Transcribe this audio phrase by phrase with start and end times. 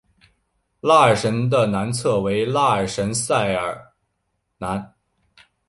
[0.79, 3.93] 拉尔什的南侧为拉尔什圣塞尔
[4.57, 4.95] 南。